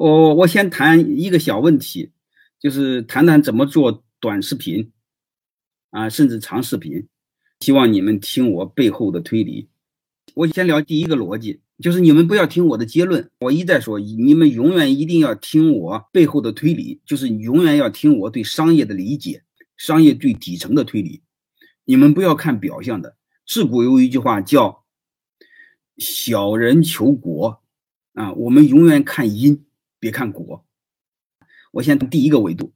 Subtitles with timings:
[0.00, 2.10] 我我先谈一个小问题，
[2.58, 4.90] 就是谈谈怎么做短视频，
[5.90, 7.06] 啊，甚至长视频。
[7.60, 9.68] 希望你们听我背后的推理。
[10.32, 19.42] 我先聊第一个逻辑，就是你们不要听我的结论，我一再说，你们永远一定要听我背后的推理，就是永远要听我对商业的理解，
[19.76, 21.20] 商业最底层的推理。
[21.84, 23.16] 你们不要看表象的。
[23.46, 24.82] 自古有一句话叫
[25.98, 27.60] “小人求果”，
[28.14, 29.66] 啊，我们永远看因。
[30.00, 30.66] 别看国，
[31.70, 32.72] 我先第一个维度。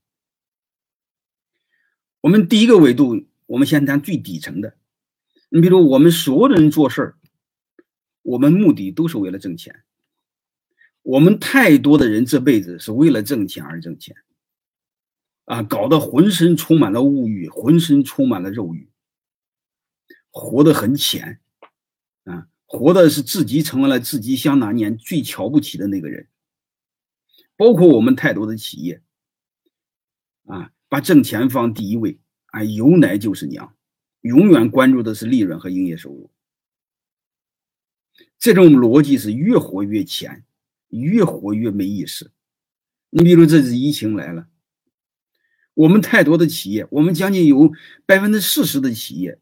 [2.21, 4.77] 我们第一个维度，我们先谈最底层的。
[5.49, 7.19] 你比如我们所有的人做事儿，
[8.23, 9.83] 我们目的都是为了挣钱。
[11.03, 14.17] 我们太多的人这辈子是为了挣钱而挣钱，
[15.45, 18.89] 啊，搞得浑身充满了物欲，浑身充满了肉欲，
[20.31, 21.41] 活得很浅，
[22.25, 26.27] 啊，活的是自己成为了自己想当年最瞧不起的那个人。
[27.57, 29.03] 包括我们太多的企业，
[30.47, 33.75] 啊，把挣钱放第一位，啊，有奶就是娘，
[34.23, 36.31] 永远关注的是利润和营业收入。
[38.39, 40.45] 这种逻辑是越活越浅，
[40.89, 42.33] 越活越没意思。
[43.11, 44.49] 你比如这次疫情来了，
[45.75, 47.73] 我们太多的企业，我们将近有
[48.05, 49.41] 百分之四十的企业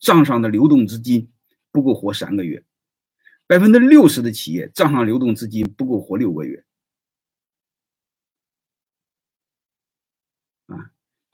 [0.00, 1.30] 账上的流动资金
[1.70, 2.64] 不够活三个月，
[3.46, 6.64] 百分之六十的企业账上流动资金不够活六个月。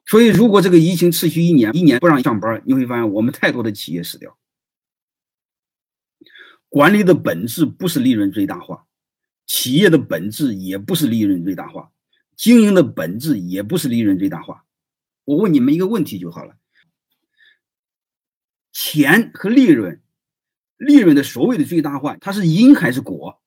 [0.08, 4.38] 所以，如果这个疫情持续一年，一年不让上班，你会发现我们太多的企业死掉。
[6.70, 8.86] 管理的本质不是利润最大化，
[9.44, 11.92] 企业的本质也不是利润最大化，
[12.36, 14.64] 经营的本质也不是利润最大化。
[15.24, 16.56] 我问你们一个问题就好了：
[18.72, 20.00] 钱和利润，
[20.78, 23.42] 利润的所谓的最大化，它是因还是果？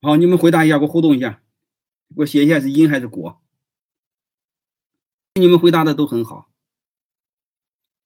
[0.00, 1.42] 好，你们回答一下，给我互动一下，
[2.14, 3.42] 给我写一下是因还是果。
[5.38, 6.50] 你们回答的都很好，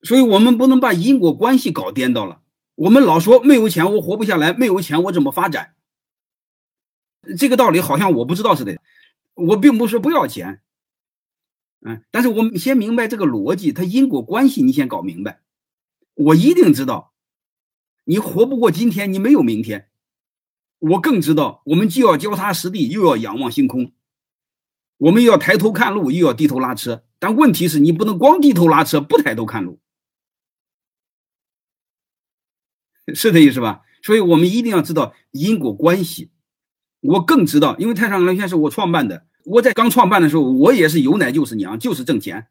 [0.02, 2.42] 所以我们不能把因果关系搞颠倒了。
[2.74, 5.74] 我们老说没有钱我活不下来，没有钱我怎么发展？
[7.38, 8.80] 这个道理好像我不知道似的。
[9.34, 10.60] 我并不是不要钱，
[11.80, 15.40] 嗯，但是我们先明白这个逻辑，它因果关系你先搞明白。
[16.14, 17.14] 我一定知道，
[18.04, 19.88] 你活不过今天，你没有明天。
[20.78, 23.92] 我更知道，我们既要脚踏实地，又要仰望星空。
[24.98, 27.04] 我们要抬头看路，又要低头拉车。
[27.22, 29.78] 但问题是你不能光低头拉车，不抬头看路，
[33.14, 33.82] 是这意思吧？
[34.02, 36.32] 所以我们一定要知道因果关系。
[36.98, 39.24] 我更知道，因为太上老君是我创办的。
[39.44, 42.48] 我在刚创办的时候，我也是有奶就是娘，就是挣钱，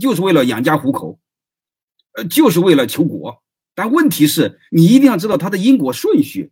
[0.00, 1.20] 就是为了养家糊口，
[2.14, 3.42] 呃，就是为了求果。
[3.74, 6.50] 但问题是你一定要知道它的因果顺序。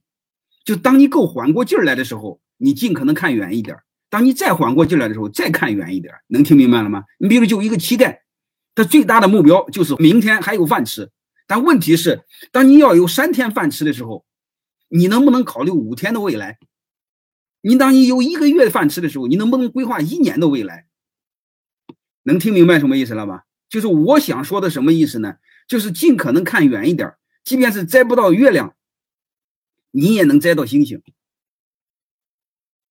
[0.62, 3.78] 就当你够缓过劲儿来的时候，你尽可能看远一点。
[4.12, 7.04] 当你再缓过劲来的时候，再看远一点，能听明白了吗？
[7.18, 8.18] 你比如就一个乞丐，
[8.74, 11.10] 他最大的目标就是明天还有饭吃。
[11.46, 14.26] 但问题是，当你要有三天饭吃的时候，
[14.90, 16.58] 你能不能考虑五天的未来？
[17.62, 20.88] 你当你有一个月饭吃的时候，你能不能规划一年的未来？
[22.24, 23.44] 能听明白什么意思了吧？
[23.70, 25.36] 就是我想说的什么意思呢？
[25.66, 28.76] 就是尽可能看远一点，即便是摘不到月亮，
[29.90, 31.02] 你也能摘到星星。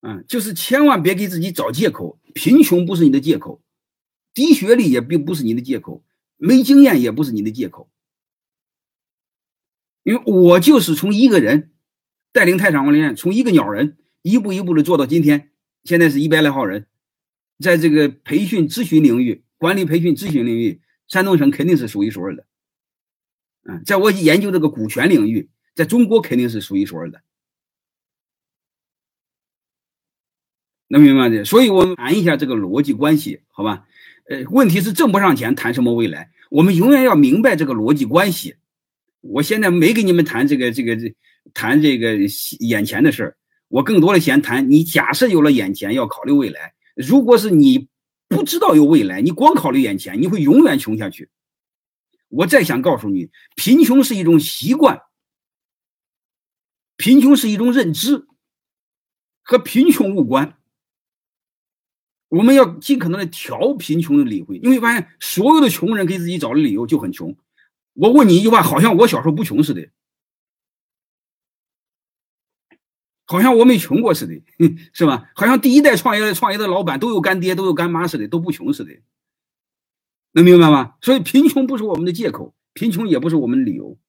[0.01, 3.61] 嗯，就是千万别给自己找借口，贫穷不是你的借口，
[4.33, 6.03] 低学历也并不是你的借口，
[6.37, 7.89] 没经验也不是你的借口。
[10.03, 11.71] 因为我就是从一个人
[12.31, 15.51] 带领太上皇连，从一个鸟人一步一步的做到今天，
[15.83, 16.87] 现在是一百来号人，
[17.59, 22.47] 在这个培训咨询领域、管理培训咨询领域，山东省肯定是数一数二的。
[23.69, 27.21] 嗯，在我研究这个股权领域，在中国肯定是数一数二的。
[30.91, 33.85] 能明白的，所以我们谈一下这个逻辑关系，好吧？
[34.29, 36.29] 呃，问题是挣不上钱，谈什么未来？
[36.49, 38.55] 我们永远要明白这个逻辑关系。
[39.21, 41.15] 我现在没跟你们谈这个、这个、这
[41.53, 42.17] 谈这个
[42.59, 43.37] 眼前的事儿，
[43.69, 44.69] 我更多的先谈。
[44.69, 46.73] 你假设有了眼前，要考虑未来。
[46.95, 47.87] 如果是你
[48.27, 51.29] 不知道有未来，你光考虑眼前，你会永远穷下去。
[52.27, 54.99] 我再想告诉你，贫穷是一种习惯，
[56.97, 58.25] 贫穷是一种认知，
[59.41, 60.57] 和贫穷无关。
[62.31, 67.35] 我们要尽可能的调贫穷的理会，你会发现所有的穷人给自己找的理由就很穷。
[67.91, 69.89] 我问你一句话，好像我小时候不穷似的，
[73.25, 74.41] 好像我没穷过似的，
[74.93, 75.29] 是吧？
[75.35, 78.97] 好像第一代创业的创业的老板都有干爹都有干妈似的，都不穷似的，
[80.31, 80.95] 能明白吗？
[81.01, 83.99] 所以贫穷不是我们的借口，贫穷也不是我们的理由。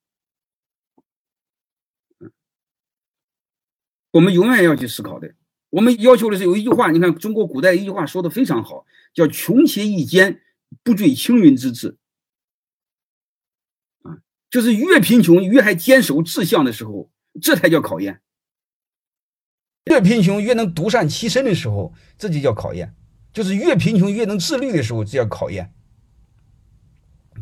[4.12, 5.34] 我们永远要去思考的。
[5.72, 8.84] 我们要求的是有一句话，你看中国古代一句话说的非常好，
[9.14, 10.42] 叫“穷且益坚，
[10.82, 11.96] 不坠青云之志”。
[14.04, 14.20] 啊，
[14.50, 17.10] 就是越贫穷越还坚守志向的时候，
[17.40, 18.16] 这才叫考验；
[19.84, 22.88] 越贫穷越能独善其身的时候，这就叫考验；
[23.32, 25.72] 就是越贫穷越能自律的时候，这叫考验。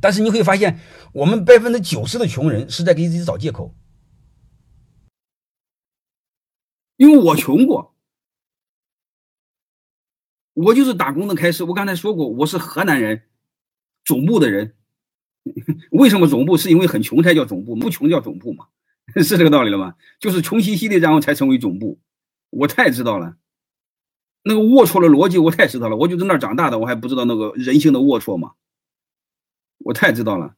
[0.01, 0.79] 但是你会发现，
[1.13, 3.75] 我们百分之九十的穷人是在给自己找借口，
[6.97, 7.97] 因为我穷过。
[10.55, 11.65] 我就是打工的开始。
[11.65, 13.23] 我刚才说过，我是河南人，
[14.05, 14.75] 总部的人。
[15.93, 16.57] 为什么总部？
[16.57, 18.67] 是因为很穷才叫总部，不穷叫总部嘛？
[19.17, 19.95] 是这个道理了吗？
[20.19, 21.99] 就是穷兮兮的，然后才成为总部。
[22.51, 23.37] 我太知道了，
[24.43, 25.97] 那个龌龊的逻辑我太知道了。
[25.97, 28.53] 我就在那儿长大的，我还不知道那个人性的龌龊吗？
[29.79, 30.55] 我太知道了。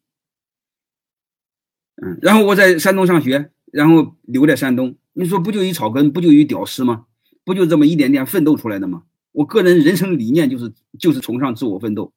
[1.97, 4.97] 嗯，然后我在山东上学，然后留在山东。
[5.13, 7.07] 你说不就一草根，不就一屌丝吗？
[7.45, 9.05] 不就这么一点点奋斗出来的吗？
[9.33, 12.13] 我个人人生理念就是就是崇尚自我奋斗，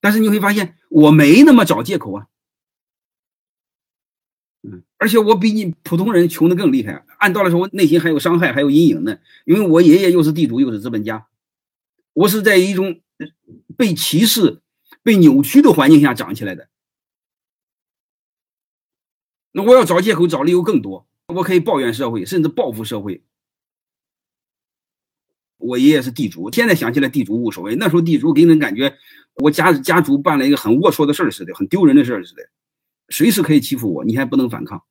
[0.00, 2.26] 但是你会发现我没那么找借口啊，
[4.62, 7.04] 嗯，而且我比你普通人穷的更厉害。
[7.18, 11.26] 按道理说，我内心还有伤害，还有阴影呢，因为我爷爷又是地主又是资本家，
[12.14, 13.00] 我是在一种
[13.76, 14.62] 被歧视、
[15.02, 16.68] 被扭曲的环境下长起来的。
[19.52, 23.22] 那我要找借口、找理由更多，我可以抱怨社会，甚至报复社会。
[25.58, 27.76] 我爷爷是地主，现在想起来地主无所谓。
[27.76, 28.96] 那时候地主给人感觉，
[29.34, 32.42] 我家家族办了一个很龌龊的事儿似的，很丢人的事儿似的，
[33.08, 34.82] 随时可以欺负我，你还不能反抗。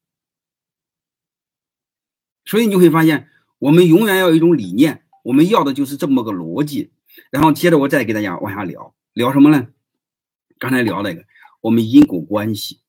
[2.46, 3.30] 所以你就会发现，
[3.60, 6.92] 我们永远要有一种理念，我们要的就是这么个逻辑。
[7.32, 9.68] 然后接着我再给大家往下聊聊什么呢？
[10.60, 11.24] 刚才聊那个，
[11.62, 12.80] 我们因果关系，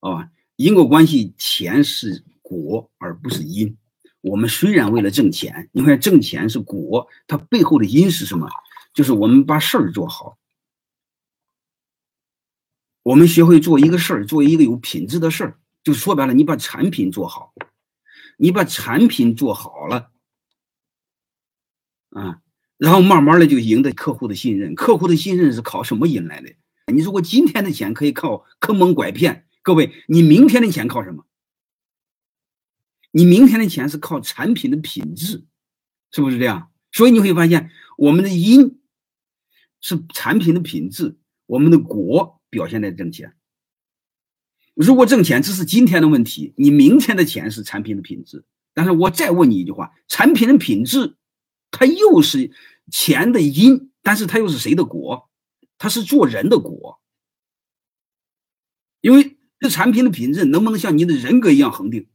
[0.00, 3.76] 啊，因果关系，钱是果而不是因。
[4.20, 8.48] 我们虽然为了挣钱，你看挣钱是果，它背后的因是什么？
[8.92, 10.36] 就是我们把事儿做好，
[13.02, 17.54] 我们学会做一个事儿，做一个有品质的事儿，就说白了，你把产品做好，
[18.36, 20.10] 你把产品做好了，
[22.10, 22.40] 啊，
[22.76, 24.74] 然后慢慢的就赢得客户的信任。
[24.74, 26.52] 客户的信任是靠什么赢来的？
[26.92, 31.24] 你如果今天的钱可以靠坑蒙拐骗，各位，你明天的钱靠什么？
[33.10, 35.44] 你明天的钱是靠产品的品质，
[36.12, 36.70] 是不是这样？
[36.92, 38.80] 所以你会发现，我们的因
[39.80, 43.34] 是产品的品质，我们的果表现在挣钱。
[44.74, 48.44] 如果挣钱只是今天的问题，你明天的钱是产品的品质。
[48.72, 51.16] 但是我再问你一句话：产品的品质，
[51.70, 52.52] 它又是
[52.90, 55.28] 钱的因，但是它又是谁的果？
[55.76, 57.00] 它是做人的果。
[59.00, 62.06] 因为这产品的品质能不能像你的人格一样恒定？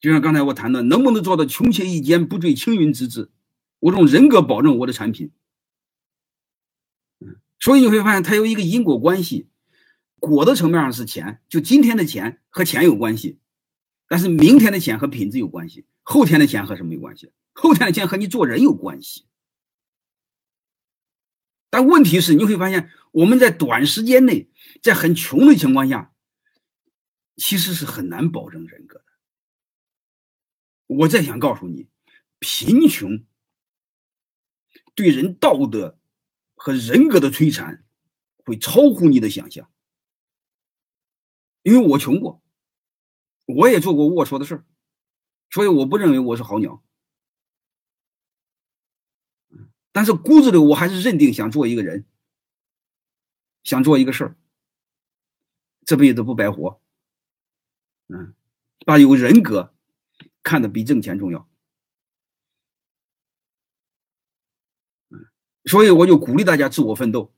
[0.00, 3.30] 就像刚才我谈的，能不能做到穷且益坚，不坠青云之志？
[3.80, 5.30] 我用人格保证我的产品。
[7.58, 9.48] 所以你会发现它有一个因果关系，
[10.18, 13.38] 果的层面上是钱，就今天的钱和钱有关系，
[14.08, 17.30] 但是明天的钱和品质有关系，后天的钱和什么有关系？
[17.52, 19.26] 后天的钱和你做人有关系。
[21.68, 24.48] 但问题是，你会发现我们在短时间内，
[24.82, 26.12] 在很穷的情况下，
[27.36, 29.04] 其实是很难保证人格的。
[30.90, 31.88] 我再想告诉你，
[32.40, 33.24] 贫穷
[34.96, 35.96] 对人道德
[36.56, 37.84] 和人格的摧残
[38.38, 39.70] 会超乎你的想象。
[41.62, 42.42] 因为我穷过，
[43.46, 44.64] 我也做过龌龊的事儿，
[45.48, 46.82] 所以我不认为我是好鸟。
[49.92, 52.04] 但是骨子里我还是认定想做一个人，
[53.62, 54.36] 想做一个事儿，
[55.84, 56.82] 这辈子不白活。
[58.08, 58.34] 嗯，
[58.84, 59.72] 把有人格。
[60.42, 61.48] 看的比挣钱重要，
[65.64, 67.32] 所以我就鼓励大家自我奋斗，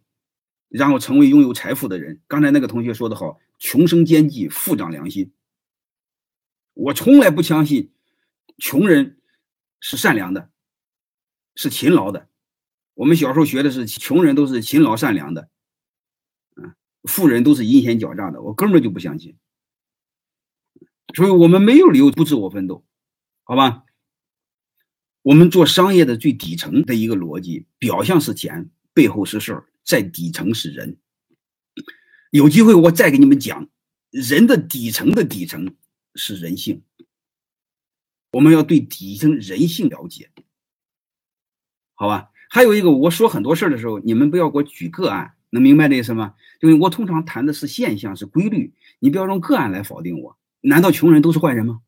[0.69, 2.21] 然后成为拥有财富的人。
[2.29, 5.33] 刚才那个同学说的好，穷生奸计，富长良心。
[6.75, 7.93] 我从来不相信
[8.57, 9.21] 穷人
[9.81, 10.51] 是善良的，
[11.55, 12.29] 是勤劳的。
[12.95, 15.51] 我们小时候学的是穷人都是勤劳善良的，
[16.57, 18.41] 嗯，富人都是阴险狡诈的。
[18.41, 19.37] 我根本就不相信，
[21.15, 22.85] 所以我们没有理由不自我奋斗。
[23.45, 23.85] 好吧，
[25.23, 30.99] 我们做商业的最底层的一个逻辑，表象是钱，背后是事儿，在底层是人。
[32.31, 33.69] 有机会我再给你们讲，
[34.11, 35.75] 人的底层的底层
[36.15, 36.83] 是人性。
[38.31, 40.31] 我们要对底层人性了解，
[41.95, 42.31] 好吧？
[42.49, 46.35] 还有一个，我说很多事儿的时候，你们不要给我举个案，能明白这意思吗？
[46.61, 50.39] 因为我通常谈的是现象，是规律，你不要用个案来否定我。
[50.63, 51.83] 难道穷人都是坏人吗？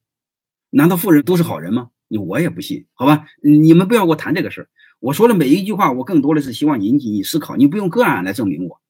[0.76, 1.90] 难道富人都是好人吗？
[2.08, 3.26] 你我也不信，好吧？
[3.42, 4.68] 你们不要给我谈这个事儿。
[4.98, 7.54] 我说的每一句话，我更多的是希望引起你思考。
[7.54, 8.80] 你不用个案来证明我，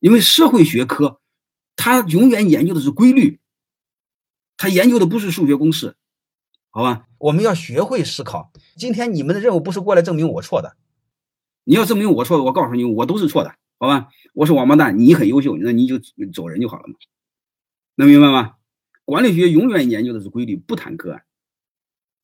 [0.00, 1.18] 因为社会学科，
[1.76, 3.40] 它永远研究的是规律，
[4.58, 5.96] 它研究的不是数学公式，
[6.68, 7.06] 好吧？
[7.16, 8.52] 我们要学会思考。
[8.76, 10.76] 今天你们的任务不是过来证明我错的，
[11.64, 14.08] 你要证明我错的，我告诉你，我都是错的，好吧？
[14.34, 15.98] 我是王八蛋，你很优秀，那你就
[16.34, 16.94] 走人就好了嘛，
[17.94, 18.56] 能明白吗？
[19.06, 21.24] 管理学永远研究的是规律，不谈个案，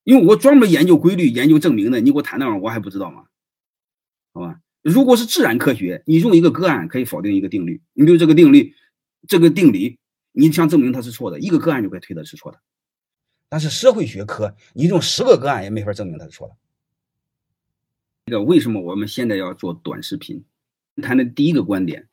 [0.06, 2.00] 因为我专门研究规律、研究证明的。
[2.00, 3.24] 你给我谈那玩意儿，我还不知道吗？
[4.32, 7.82] 好吧，如果是自然科学，你用一个个案可以否定一个定律。
[7.92, 8.72] 你比如这个定律，
[9.26, 9.98] 这个定理，
[10.30, 12.60] 你想证明它是错的，一个个案就可以推的是错的。
[13.48, 16.56] 但是社会学科，你用十个个案也没法证明它是错的。
[18.26, 20.44] 这个为什么我们现在要做短视频？
[21.02, 22.08] 谈的第一个观点，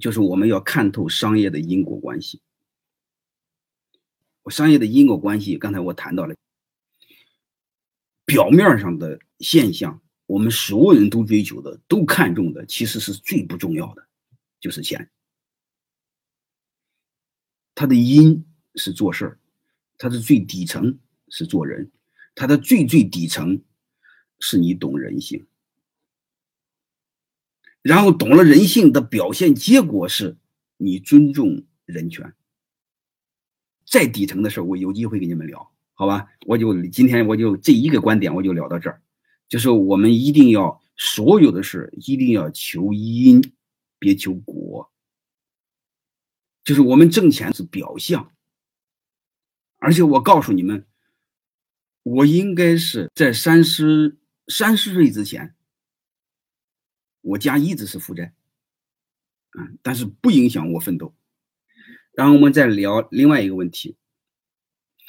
[0.00, 2.40] 就是我们要看透商业的因果关系。
[4.42, 6.34] 我商业的因果关系，刚才我谈到了，
[8.30, 14.06] 表面上的现象，我们所有人都追求的、都看重的，其实是最不重要的，
[14.60, 15.10] 就是钱。
[17.74, 18.46] 它的因
[18.76, 19.40] 是做事儿，
[19.98, 21.90] 它的最底层是做人，
[22.36, 23.64] 它的最最底层
[24.38, 25.44] 是你懂人性，
[27.82, 30.36] 然后懂了人性的表现结果是
[30.76, 32.32] 你尊重人权。
[33.84, 36.26] 再底层的事儿，我有机会跟你们聊，好吧？
[36.46, 39.02] 我就今天我就这一个观点，我就聊到这儿，
[39.50, 43.52] 就是我们一定要所有的事一定要求因，
[43.98, 44.90] 别求果。
[46.64, 48.32] 就是我们挣钱是表象，
[49.76, 50.86] 而且我告诉你们，
[52.02, 54.16] 我应该是在三十
[54.46, 55.54] 三十岁之前，
[57.20, 58.32] 我家一直是负债，
[59.58, 61.14] 嗯，但是不影响我奋斗。
[62.14, 63.98] 然后我们再聊另外一个问题。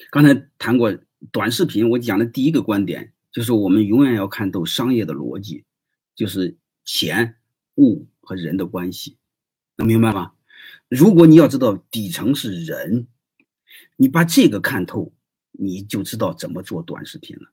[0.09, 0.97] 刚才谈过
[1.31, 5.63] 短视频，我讲的第一个观点就是我们永远要看透商业的逻辑，
[6.15, 7.35] 就是钱、
[7.75, 9.17] 物和人的关系，
[9.75, 10.33] 能明白吗？
[10.89, 13.07] 如果你要知道底层是人，
[13.95, 15.13] 你把这个看透，
[15.51, 17.51] 你就知道怎么做短视频了。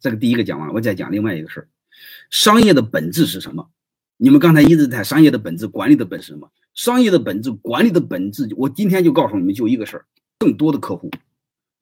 [0.00, 1.68] 这个第一个讲完，我再讲另外一个事儿：
[2.30, 3.70] 商业的本质是什么？
[4.16, 6.50] 你们刚才一直在商业的本质、管理的本质什么？
[6.74, 10.06] 商业的本质、管理的本质，我今天就告诉你们，就一个事儿：
[10.38, 11.10] 更多的客户，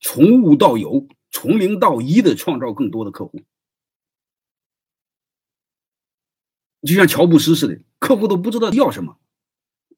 [0.00, 3.42] 从无到有，从零到一的创造更多的客户。
[6.82, 9.18] 就像乔布斯似的，客户都不知道要什么，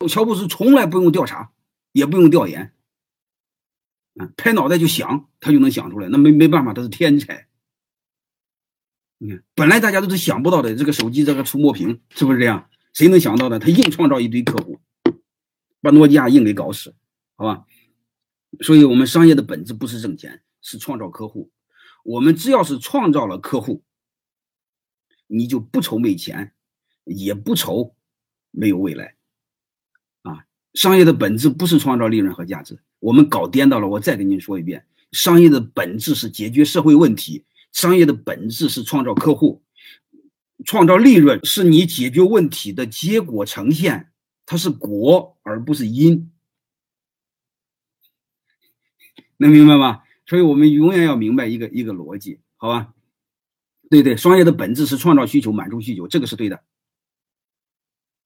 [0.09, 1.53] 乔布斯从来不用调查，
[1.93, 2.73] 也不用调研，
[4.15, 6.09] 嗯，拍脑袋就想，他就能想出来。
[6.09, 7.49] 那没没办法，他是天才。
[9.19, 12.71] 你看，本来大家都是想不到的，这个手机这个触摸屏是不是这样？
[12.93, 13.59] 谁能想到的？
[13.59, 14.79] 他硬创造一堆客户，
[15.81, 16.95] 把诺基亚硬给搞死，
[17.35, 17.67] 好吧？
[18.61, 21.51] 所以，我们商业的本质不是挣钱，是创造客户。
[22.05, 23.83] 我们只要是创造了客户，
[25.27, 26.53] 你就不愁没钱，
[27.05, 27.97] 也不愁
[28.51, 29.17] 没有未来。
[30.23, 30.45] 啊，
[30.75, 33.89] 商业的本质不是创造利润和价值，我们搞颠倒了。
[33.89, 37.45] 我再跟您说一遍，商业的本质是解决社会问题。
[37.73, 39.63] 商业的本质是创造客户，
[40.65, 44.13] 创造利润是你解决问题的结果呈现，
[44.47, 46.31] 它是果而不是因，
[49.39, 50.03] 能明白吗？
[50.27, 52.93] 所以我们永远要明白一个一个逻辑，好吧？
[53.89, 56.65] 对对，商业的本质是创造需求，满足需求，这个是对的，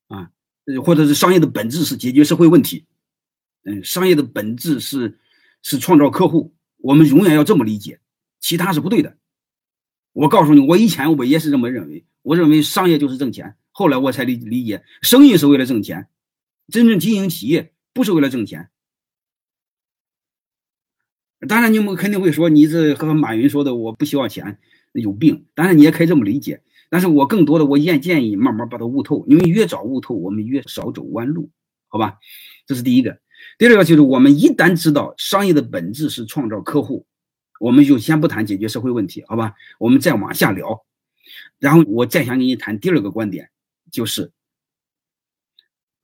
[0.09, 0.31] 啊，
[0.83, 2.87] 或者是商业的本质是解决社会问题，
[3.64, 5.19] 嗯，商业的本质是
[5.62, 8.00] 是创造客户，我们永远要这么理解，
[8.40, 9.19] 其他是不对的。
[10.12, 12.07] 我告诉你，我以前我也是这么认为。
[12.23, 16.09] 我认为商业就是挣钱，后来我才理理解，生意是为了挣钱，
[16.69, 18.71] 真正经营企业不是为了挣钱。
[21.49, 24.59] 当然，你们肯定会说，你这和马云说的，我不需要钱，
[24.93, 25.47] 有病。
[25.55, 26.63] 当然，你也可以这么理解。
[26.89, 31.51] 但是我更多的，我建建议慢慢把它悟透，因为越早悟透，我们越少走弯路，
[31.89, 32.19] 好吧？
[32.67, 33.19] 这是第一个。
[33.59, 37.07] 第二个就是，我们一旦知道商业的本质是创造客户。
[37.59, 39.55] 我们就先不谈解决社会问题，好吧？
[39.79, 40.83] 我们再往下聊，
[41.59, 43.51] 然后我再想跟你谈第二个观点，
[43.93, 44.33] 就是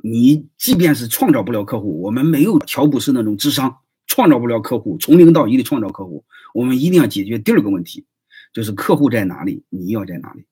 [0.03, 3.79] 你即便是创造不了客户，我们没有乔布斯那种智商，
[4.17, 8.07] 创造不了客户，从零到一的创造客户，我们一定要解决第二个问题，
[8.51, 10.47] 就是客户在哪里，你要在哪里，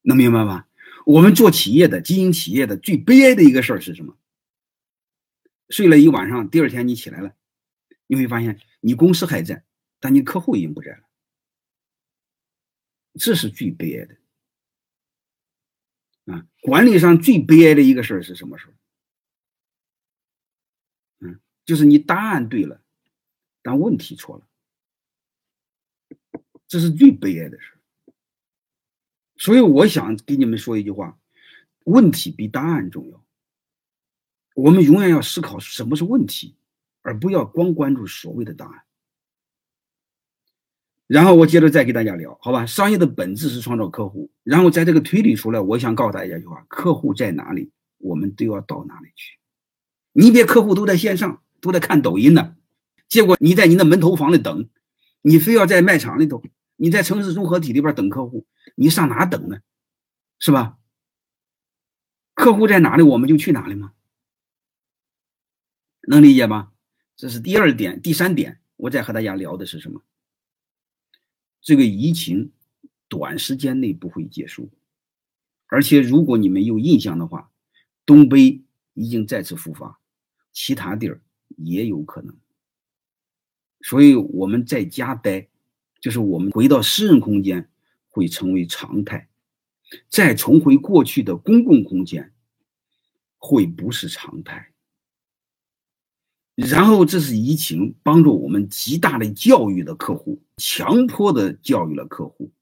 [0.00, 0.64] 能明白吗？
[1.04, 4.16] 我们做企业的、经营企业的最悲哀的一个事儿是什么？
[5.68, 7.34] 睡了一晚上，第二天你起来了。
[8.06, 9.62] 你会发现，你公司还在，
[10.00, 11.02] 但你客户已经不在了，
[13.18, 14.16] 这是最悲哀的
[16.32, 16.46] 啊！
[16.62, 18.74] 管理上最悲哀的一个事儿是什么事儿？
[21.64, 22.80] 就是你答案对了，
[23.62, 24.46] 但问题错了，
[26.66, 27.74] 这是最悲哀的事。
[29.36, 31.18] 所以我想给你们说一句话：
[31.84, 33.24] 问题比答案重要。
[34.54, 36.56] 我们永远要思考什么是问题，
[37.02, 38.82] 而不要光关注所谓的答案。
[41.06, 42.66] 然后我接着再给大家聊，好吧？
[42.66, 49.38] 商业的本质是创造客户，然后在这个推理出来，我想告诉大家一句话：客户在哪里，我们都要到哪里去。
[50.12, 52.56] 你别客户都在线上，都在看抖音呢，
[53.08, 54.68] 结果你在你的门头房里等，
[55.22, 56.42] 你非要在卖场里头，
[56.76, 59.60] 你在城市综合体里边等客户，你上哪等呢？
[60.38, 60.78] 是吧？
[62.34, 63.92] 客户在哪里，我们就去哪里吗？
[66.08, 66.72] 能理解吗？
[67.14, 70.02] 这是第二点，第三点，我再和大家聊的是什么？
[71.60, 72.52] 这个疫情
[73.06, 74.70] 短时间内不会结束，
[75.66, 77.50] 而且如果你们有印象的话，
[78.06, 78.62] 东北
[78.94, 80.00] 已经再次复发，
[80.50, 81.20] 其他地儿
[81.56, 82.36] 也有可能。
[83.82, 85.48] 所以我们在家待，
[86.00, 87.70] 就是我们回到私人空间
[88.08, 89.28] 会成为常态，
[90.08, 92.32] 再重回过去的公共空间
[93.38, 94.72] 会不是常态。
[96.56, 102.52] 然后，这是疫情帮助我们极大的教育的客户，强迫的教育了客户，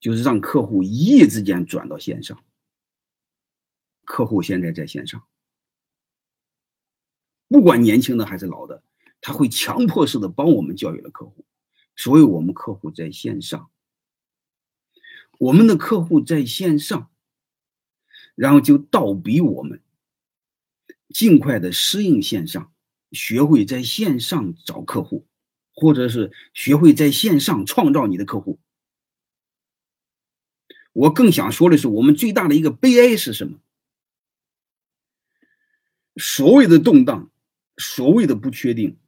[0.00, 2.42] 就是让客户一夜之间转到线上。
[4.04, 5.22] 客户现在在线上，
[7.52, 8.82] 不管年轻的还是老的，
[9.20, 11.44] 他会强迫式的帮我们教育了客户，
[11.94, 13.70] 所以我们客户在线上，
[15.38, 17.10] 我们的客户在线上，
[18.34, 19.80] 然后就倒逼我们。
[21.10, 22.72] 尽快的适应线上，
[23.10, 25.26] 学会在线上找客户，
[25.74, 28.58] 或者是学会在线上创造你的客户。
[30.94, 33.58] 我更想说的是，我们最大的一个悲哀是什么？
[36.16, 37.30] 所谓的动荡，
[37.76, 38.98] 所谓的不确定，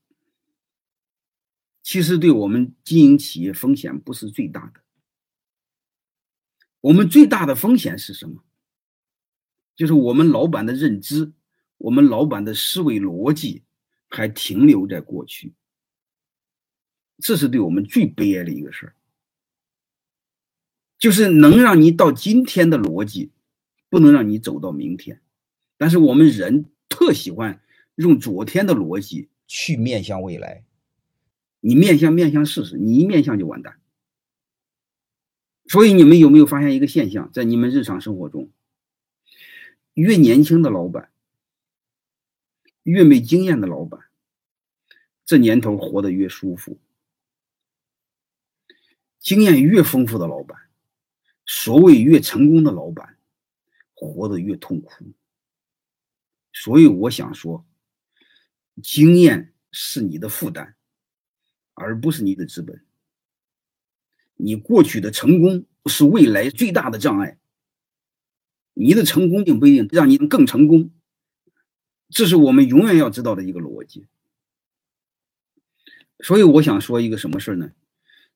[1.82, 4.80] 其实对我们经营企业风险不是最大的。
[6.80, 8.44] 我们最大的风险是什么？
[9.74, 11.32] 就是我们老板的认知。
[11.76, 13.64] 我们老板的思维逻辑
[14.08, 15.52] 还停留在过去，
[17.18, 18.96] 这是对我们最悲哀的一个事儿。
[20.96, 23.32] 就是能让你到今天的逻辑，
[23.90, 25.20] 不能让你走到明天。
[25.76, 27.60] 但是我们人特喜欢
[27.94, 30.64] 用昨天的逻辑去面向未来。
[31.60, 33.80] 你面向面向试试，你一面向就完蛋。
[35.66, 38.50] 所以你们有没有发现一个现象，在你们日常生活中，
[39.94, 41.10] 越年轻的老板。
[42.82, 43.98] 越没经验的老板，
[45.24, 46.76] 这年头活得越舒服；
[49.18, 50.68] 经验越丰富的老板，
[51.46, 53.16] 所谓越成功的老板，
[53.94, 55.06] 活得越痛苦。
[56.52, 57.64] 所以我想说，
[58.82, 60.74] 经验是你的负担，
[61.74, 62.84] 而不是你的资本。
[64.36, 67.38] 你过去的成功是未来最大的障碍。
[68.72, 70.90] 你的成功并不一定让你更成功。
[72.10, 74.06] 这是我们永远要知道的一个逻辑，
[76.20, 77.72] 所以我想说一个什么事儿呢？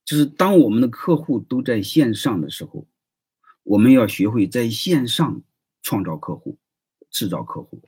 [0.05, 2.87] 就是当我们的客户都在线上的时候，
[3.63, 5.43] 我们要学会在线上
[5.83, 6.57] 创造客户、
[7.11, 7.83] 制造客户。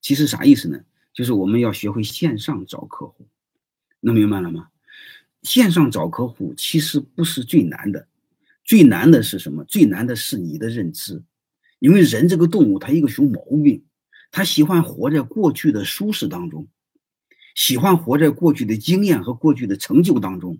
[0.00, 0.84] 其实啥意思呢？
[1.12, 3.26] 就是我们要学会线上找客户，
[4.00, 4.68] 能明白了吗？
[5.42, 8.06] 线上找客户其实不是最难的，
[8.64, 9.64] 最难的是什么？
[9.64, 11.22] 最难的是你的认知，
[11.80, 13.84] 因为人这个动物，它一个熊毛病。
[14.34, 16.66] 他喜欢活在过去的舒适当中，
[17.54, 20.56] 喜欢活在过去的经验和过去的成就当中。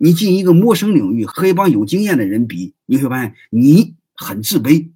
[0.00, 4.90] 你进一个陌生领域和一帮有经验的人比，你会发现你很自卑，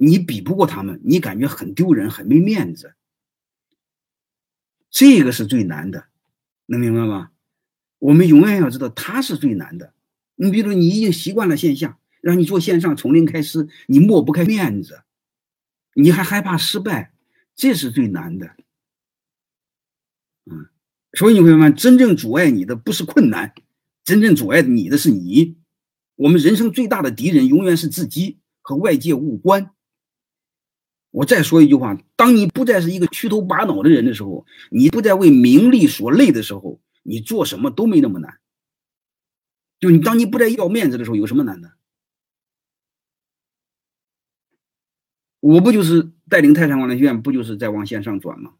[0.00, 2.94] 你比不过他们，你感觉很丢人，很没面子。
[4.90, 6.06] 这个是最难的，
[6.66, 7.32] 能明白吗？
[7.98, 9.92] 我们永远要知道，他是最难的。
[10.36, 15.02] 你比如你已经习惯了线下，让你做线上从零开始，你抹不开面子。
[15.94, 17.12] 你还害怕失败，
[17.56, 18.54] 这是最难的，
[20.46, 20.68] 嗯，
[21.14, 23.52] 所以你会发现，真正阻碍你的不是困难，
[24.04, 25.56] 真正阻碍你的是你。
[26.14, 29.72] 我们人生最大的敌人永远是自己和外界无关。
[31.18, 38.38] 我再说一句话：当你不再是一个虚头巴脑的人的时候，你不再为名利所累的时候，你做什么都没那么难。
[39.80, 41.72] 就你当你不再要面子的时候，有什么难的？
[45.40, 48.54] 我不就是带领泰山管理学院，不就是在往线上转吗？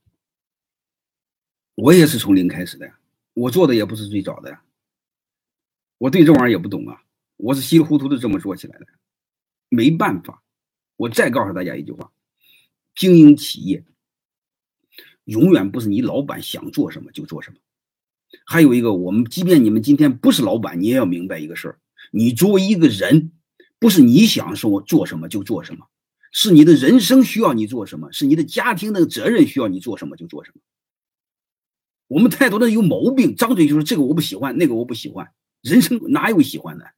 [1.77, 2.99] 我也是从零开始的呀，
[3.35, 4.65] 我做的也不是最早的呀，
[5.99, 7.05] 我对这玩意儿也不懂啊，
[7.37, 8.87] 我是稀里糊涂的这么做起来的，
[9.69, 10.43] 没办法。
[10.97, 12.11] 我再告诉大家一句话：
[12.99, 13.85] 经营企业
[15.23, 17.59] 永远不是你老板想做什么就做什么。
[18.45, 21.79] 还有一个，我们即便你们今天不是老板，你也要明白一个事儿：
[22.11, 23.31] 你作为一个人，
[23.79, 25.87] 不是你想说做什么就做什么，
[26.33, 30.61] 是你的人生需要你做什么，是你的家庭的责任需要你做什么就做什么。
[32.09, 35.31] 我们太多的人有毛病，张嘴就是这个我不喜欢，那个我不喜欢。
[35.63, 36.91] 人生哪有喜欢的？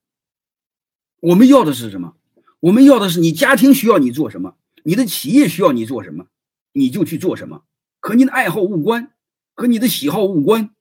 [1.20, 2.16] 我们要的是什么？
[2.60, 6.26] 我们要的是你家庭需要你做什么，你的企业需要你做什么，
[6.72, 7.64] 你就去做什么，
[8.00, 9.12] 和你的爱好无关，
[9.54, 10.74] 和你的喜好无关。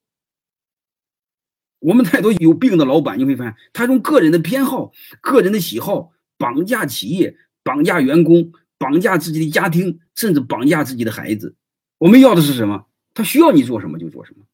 [1.79, 11.55] 我们太多有病的老板，你会发现他用个人的偏好、个人的喜好绑架企业、绑架员工、绑架自己的家庭，甚至绑架自己的孩子。
[11.97, 12.87] 我们要的是什么？
[13.13, 14.45] 他需要你做什么就做什么。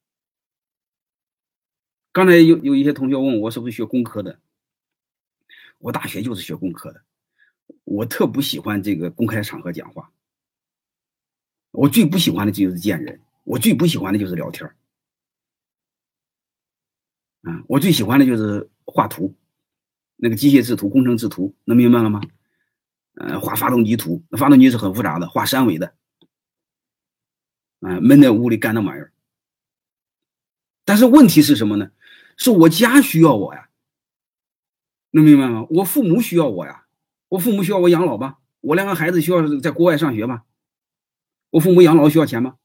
[2.12, 4.40] 刚才有有一些同学问我是不是学工科的，
[5.80, 7.04] 我大学就是学工科的。
[7.84, 10.12] 我特不喜欢这个公开场合讲话，
[11.72, 14.70] 我最不喜欢的就是见人，我最不喜欢的就是聊天
[17.42, 19.36] 啊，我最喜欢的就是画图，
[20.16, 22.22] 那个机械制图、工程制图，能明白了吗？
[23.14, 25.96] 呃，画发动机图，那发动机是很复杂的，画三维的，
[27.82, 29.14] 啊，闷在屋里干那玩意儿。
[30.84, 31.92] 但是问题是什么呢？
[32.36, 33.70] 是我家需要我呀，
[35.12, 35.66] 能明白吗？
[35.70, 36.85] 我父母需要我呀。
[37.30, 38.40] 我父母需要我养老吧？
[38.62, 40.46] 我两个孩子需要在国外上学吧？
[41.52, 42.58] 我父母养老需要钱吗？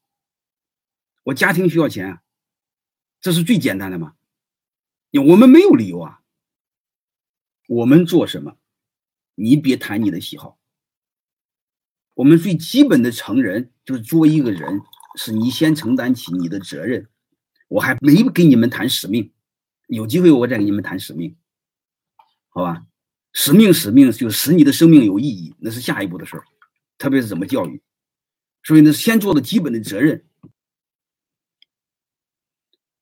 [1.25, 2.21] 我家庭需要钱，
[3.21, 4.15] 这是最简单的嘛？
[5.13, 6.23] 我们没有理由啊。
[7.69, 8.57] 我们做什么？
[9.35, 10.59] 你别谈你的喜好。
[12.15, 14.83] 我们最基本的成人就是做一个人，
[15.17, 17.09] 是你先承担起你的责任。
[17.69, 19.33] 我还没跟你们谈使命，
[19.87, 21.37] 有机会我再跟你们谈使命，
[22.49, 22.87] 好吧？
[23.33, 26.43] 使命，使命就使你的生命有意义，那是下一步的事儿，
[26.99, 27.81] 特别是怎么教育。
[28.63, 30.25] 所以呢，先做的基本的责任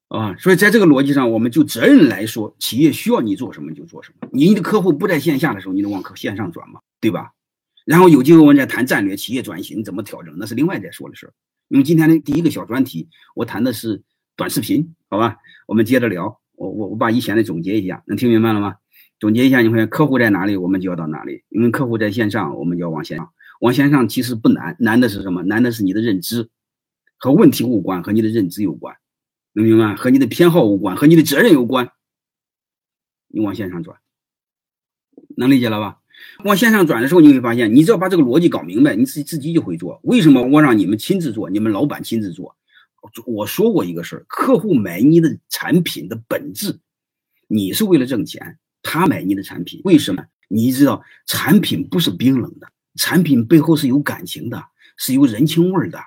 [0.09, 0.37] 啊。
[0.37, 4.29] 所以在这个逻辑上，我们就责任来说，企业需要你做什么就做什么。
[4.33, 6.81] 你的客户不在线下的时候，你能往线上转吗？
[7.01, 7.33] 对吧？
[7.85, 11.33] 然后有机会我们再谈战略、企业转型怎么调整，那是另外再说的事儿。
[11.69, 14.03] 因为今天的第一个小专题，我谈的是
[14.37, 15.37] 短视频，好吧？
[15.67, 16.41] 我们接着聊。
[16.55, 18.75] 我我我把以前的总结一下，能听明白了吗？
[19.19, 21.43] 总结一下，你会发现客户在哪里，我们就要到哪里。
[21.49, 23.31] 因为客户在线上，我们就要往线上。
[23.61, 25.43] 往线上其实不难，难的是什么？
[25.43, 26.49] 难的是你的认知，
[27.17, 28.97] 和问题无关，和你的认知有关，
[29.53, 29.97] 能明白？
[29.97, 31.91] 和你的偏好无关，和你的责任有关。
[33.27, 33.99] 你往线上转，
[35.37, 35.99] 能理解了吧？
[36.45, 40.01] 往线上转的时候，你会发现，你只要把这个逻辑搞明白，你自己自己就会做。
[40.05, 41.51] 为什么我让你们亲自做？
[41.51, 42.57] 你们老板亲自做？
[43.27, 46.79] 我说过一个事儿：客户买你的产品的本质，
[47.49, 48.59] 你是为了挣钱。
[48.83, 50.25] 他买你的产品，为什么？
[50.49, 54.65] 你知道，产品不是冰冷的，产品背后是有感情的，
[54.97, 56.01] 是有人情味的，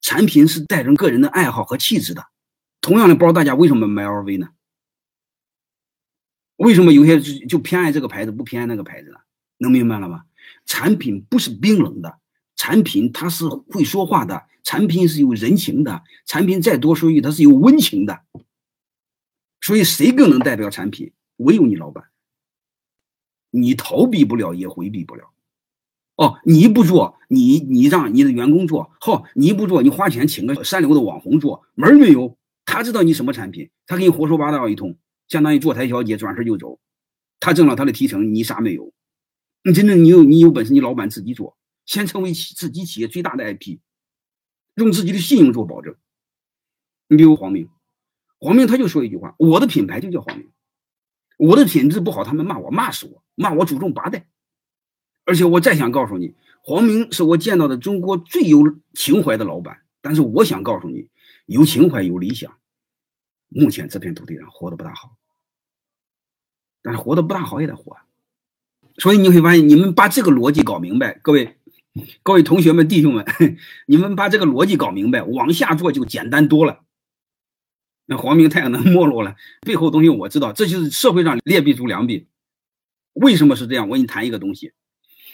[0.00, 2.24] 产品是带着个人的爱好和气质的。
[2.80, 4.48] 同样的包，大家为什么买 LV 呢？
[6.56, 9.18] 为什么有些就就偏爱这个牌子，不偏爱那个牌子呢？
[9.58, 10.24] 能明白了吗？
[10.64, 12.18] 产品不是冰冷的，
[12.56, 18.24] 产品它是会说话的，产品是有人情的，产品再多说一句，它是有温情的。
[19.60, 21.12] 所以，谁更能代表产品？
[21.38, 22.04] 唯有你老板，
[23.50, 25.32] 你逃避不了，也回避不了。
[26.16, 32.36] 哦，你不做，你你让你的员工做，好，你不做，你花钱请个三流的网红做，门没有。
[32.64, 34.98] 他知道你什么产品，他给你胡说八道一通，
[35.28, 36.78] 相当于坐台小姐，转身就走。
[37.40, 38.92] 他挣了他的提成，你啥没有？
[39.62, 43.78] 你真正你有你有本事，你老板自己做，先成为企自己企业最大的 IP，
[44.74, 45.94] 用自己的信用做保证。
[47.06, 47.68] 你比如黄明，
[48.38, 50.50] 黄明他就说一句话：我的品牌就叫黄明。
[51.38, 54.26] 我的品质不好，他们骂我，骂死我，骂我祖宗八代。
[55.24, 59.78] 而且我再想告诉你，黄明是我见到的中国最有情怀的老板。
[60.00, 61.08] 但是我想告诉你，
[61.46, 62.52] 有情怀有理想，
[63.48, 65.16] 目前这片土地上活得不大好。
[66.82, 67.96] 但是活得不大好也得活。
[68.96, 71.56] 所以你会发现，你们把这个逻辑搞明白，各位
[72.22, 73.24] 各位同学们弟兄们，
[73.86, 76.84] 你们把这个逻辑搞明白，往下做就简单多了。
[78.10, 82.26] 那黄明太阳能没落了，背后东西我知道，这就是社会上劣币逐良币。
[83.12, 83.86] 为什么是这样？
[83.86, 84.72] 我给你谈一个东西，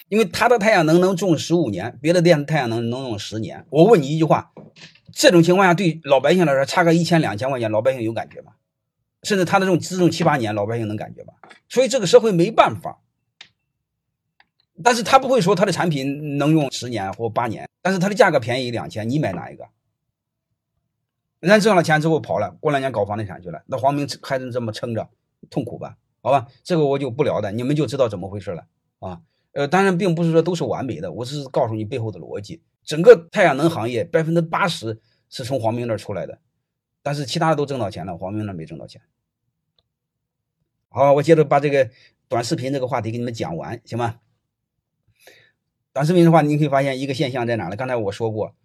[0.08, 3.64] 因为他的太阳能能种十五年，别的电太阳能能用十年。
[3.70, 4.50] 我问你一句话，
[5.12, 8.52] 这种情况下对老百姓来说差个一千两千块钱，老百姓有感觉吗？
[9.22, 11.32] 甚至他的这种只种七八年，老百姓能感觉吗？
[11.68, 12.98] 所以这个社会没办法。
[14.82, 19.64] 但是他不会说他的产品能用十年或八年，但是他的价格便宜两千，你买哪一个？
[21.44, 23.62] 人家挣了钱之后跑了，过两年搞房地产去了。
[23.66, 25.10] 那黄明还能这么撑着，
[25.50, 25.98] 痛苦吧？
[26.22, 28.66] 好吧，这个我就不聊的，你们就知道怎么回事了
[28.98, 29.20] 啊。
[29.52, 32.62] 呃，当然并不是说都是完美的，我只是告诉你背后的逻辑。
[32.82, 36.38] 整个太阳能行业百分之八十是从黄明那出来的，
[37.02, 39.02] 但是其他的都挣到钱了，黄明那没挣到钱。
[40.88, 41.90] 好，我接着把这个
[42.26, 44.16] 短视频这个话题给你们讲完，行吗？
[45.92, 47.76] 短视频的话，你可以发现一个现象在哪呢？
[47.76, 48.56] 刚才我说过，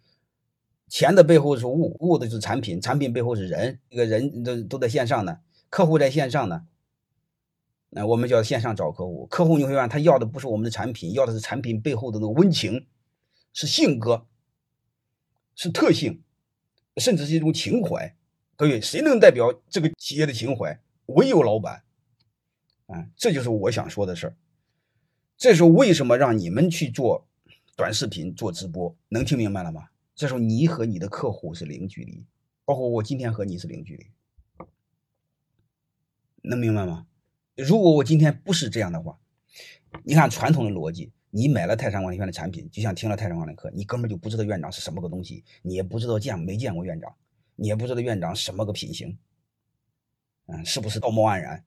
[0.90, 6.66] 钱的背后是物，物的是产品，产品背后是人，一个人都都在线上呢，客户在线上呢，
[7.92, 9.28] 那我们叫线上找客户。
[9.28, 12.88] 客户你会发现，他要的不是我们的产品，要的是产品背后的那个温情，
[13.54, 14.26] 是性格，
[15.56, 16.24] 是特性，
[16.98, 18.16] 甚至是一种情怀。
[18.56, 20.82] 各位，谁能代表这个企业的情怀？
[21.06, 21.84] 唯有老板。
[22.88, 24.36] 啊，这就是我想说的事儿。
[25.38, 27.28] 这时候为什么让你们去做
[27.76, 28.96] 短视频、做直播？
[29.10, 29.90] 能听明白了吗？
[30.20, 32.26] 这时候你和你的客户是零距离，
[32.66, 34.66] 包括我今天和你是零距离，
[36.42, 37.08] 能明白吗？
[37.56, 39.18] 如果我今天不是这样的话，
[40.04, 47.16] 你看传统的逻辑，你买了泰山管理学院的产品，就像听了泰山管理课，你根本就不知道院长是什么个东西，你也不知道见没见过院长，
[47.56, 49.18] 你也不知道院长什么个品行，
[50.48, 51.64] 嗯，是不是道貌岸然，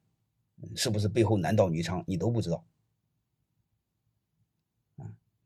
[0.76, 2.66] 是不是背后男盗女娼，你都不知道。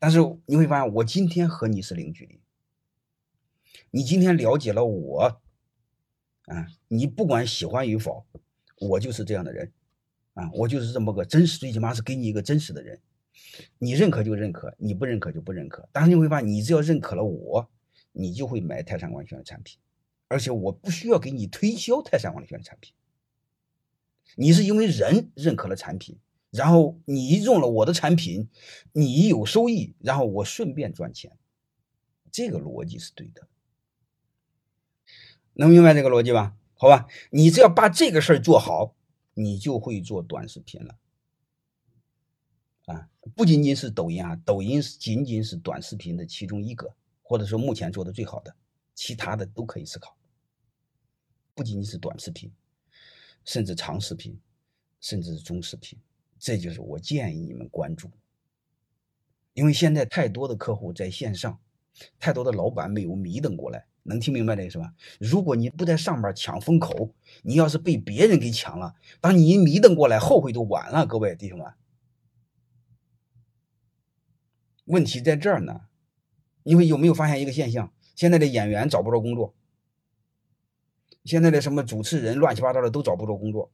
[0.01, 2.40] 但是你会发现，我今天和你是零距离。
[3.91, 5.41] 你今天了解了我，
[6.47, 8.25] 啊，你不管喜欢与否，
[8.81, 9.73] 我就是这样的人，
[10.35, 13.01] 啊，我就是这么个真实，最起码是给你一个真实的人。
[13.79, 15.89] 你认可就认可，你不认可就不认可。
[15.93, 17.69] 但是你会发现，你只要认可了我，
[18.12, 19.79] 你就会买泰山管理学院的产品，
[20.29, 22.95] 而且我不需要给你推销泰山管理学院的产品。
[24.37, 26.19] 你是因为人认可了产品。
[26.53, 28.49] 然后你用了我的产品，
[28.93, 31.37] 你有收益，然后我顺便赚钱，
[32.31, 33.47] 这个逻辑是对的，
[35.59, 36.55] 能明白这个逻辑吧？
[36.75, 38.95] 好吧，你只要把这个事儿做好，
[39.35, 40.99] 你就会做短视频了。
[42.85, 48.55] 啊，不仅仅是抖音啊，抖音是仅仅是短视频的其中一个，或者说目前做的最好的，
[48.95, 50.16] 其他的都可以思考。
[51.55, 52.53] 不仅仅是短视频，
[53.45, 54.38] 甚至长视频，
[55.01, 55.99] 甚至是中视频。
[56.38, 58.11] 这就是我建议你们关注，
[59.55, 61.59] 因为现在太多的客户在线上，
[62.21, 64.95] 太多的老板没有迷瞪过来，能听明白这意思吧？
[65.21, 71.07] 如果你不在上面抢风口，你要是被别人给抢了，当你一迷瞪过来，后悔都晚了。
[71.07, 71.73] 各位弟兄们，
[74.85, 75.83] 问题在这儿呢。
[76.62, 77.92] 因为有没有发现一个现象？
[78.16, 79.55] 现在的演员找不着工作，
[81.25, 83.71] 现在的什么主持人乱七八糟的都找不着工作，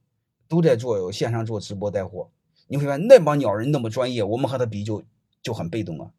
[0.47, 2.31] 都在做线上做直播带货。
[2.67, 5.03] 你会发现那帮鸟人那么专业，我们和他比就
[5.41, 6.13] 就很被动啊！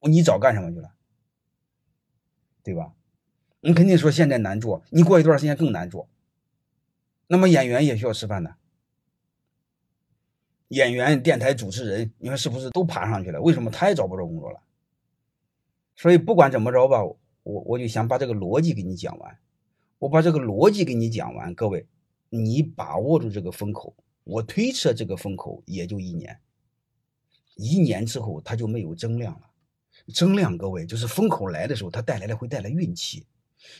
[0.00, 0.94] 你早干什么去了？
[2.62, 2.94] 对吧？
[3.60, 6.08] 你肯定说现在难做，你过一段时间更难做。
[7.26, 8.54] 那么演员也需要吃饭的，
[10.68, 13.40] 演员、电台主持人，你说是不是都爬上去了？
[13.40, 14.60] 为什么他也找不着工作了？
[15.96, 19.38] 所以不管怎么着吧，我我就想把这个逻辑给你讲完。
[19.98, 21.84] 我把这个逻辑给你讲完，各位，
[22.30, 23.96] 你把握住这个风口。
[24.22, 26.38] 我推测这个风口也就一年，
[27.56, 29.50] 一年之后它就没有增量了。
[30.14, 33.26] 增量，各位就是风口来的时候，它带来的会带来运气。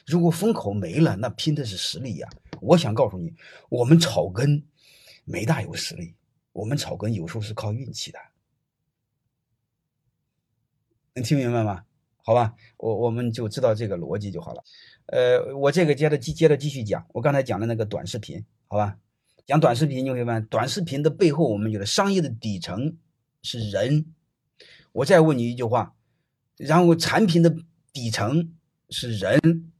[0.07, 2.29] 如果风口没了，那拼的是实力呀。
[2.61, 3.35] 我想告诉你，
[3.69, 4.65] 我们草根
[5.25, 6.15] 没大有实力，
[6.53, 8.19] 我们草根有时候是靠运气的。
[11.15, 11.85] 能听明白吗？
[12.25, 14.63] 好吧，我我们就知道这个逻辑就好了。
[15.07, 18.99] 呃，我这个接着继接着继续讲，我刚才讲的那个短视频，好吧。
[19.47, 22.99] 讲短视频，你会发现短视频的背后，我们觉得商业的底层
[23.41, 24.15] 是人。
[24.93, 25.95] 我再问你一句话，
[26.57, 27.57] 然后产品的
[27.93, 28.53] 底层
[28.91, 29.73] 是人。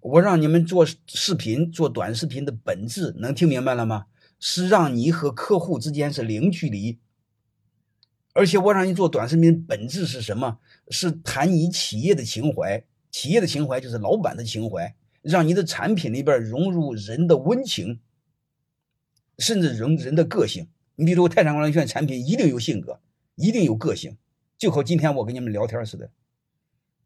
[0.00, 4.06] 我让你们做视频、做短视频的本质，能听明白了吗？
[4.38, 6.98] 是让你和客户之间是零距离。
[8.34, 10.58] 而且我让你做短视频，本质是什么？
[10.90, 12.84] 是谈你企业的情怀。
[13.10, 18.00] 企业的情怀就是老板的情怀，让你的产品里边融入人的温情。
[19.38, 23.00] 甚至融人的个性，你比如泰山管理学院产品一定有性格，
[23.34, 24.16] 一定有个性，
[24.56, 26.08] 就和今天我跟你们聊天似的，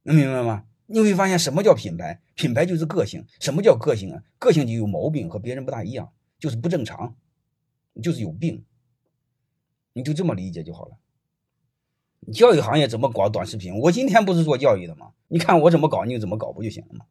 [0.02, 0.64] 能明白吗？
[0.90, 2.18] 你会发现什么叫品牌？
[2.35, 3.27] 品牌就是个性。
[3.40, 4.22] 什么叫个性啊？
[4.38, 7.14] 个性就有毛病，和别人不大一样，就是不正常，
[8.03, 8.64] 就是有病。
[9.92, 10.96] 你就这么理解就好了。
[12.33, 13.79] 教育行业怎么搞短视频？
[13.81, 15.11] 我今天不是做教育的吗？
[15.29, 17.05] 你看我怎么搞，你就怎么搞不就行了吗？